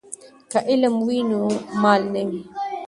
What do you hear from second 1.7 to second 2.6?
مال نه وي.